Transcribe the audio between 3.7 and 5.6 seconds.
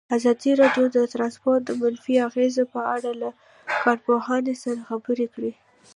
کارپوهانو سره خبرې کړي.